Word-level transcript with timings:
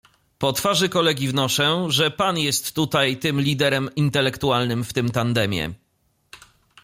Po 0.37 0.53
twarzy 0.53 0.89
kolegi 0.89 1.27
wnoszę, 1.27 1.85
że 1.89 2.11
pan 2.11 2.37
jest 2.39 2.75
tutaj 2.75 3.17
tym 3.17 3.41
liderem 3.41 3.89
intelektualnym 3.95 4.83
w 4.83 4.93
tym 4.93 5.11
tandemie. 5.11 5.73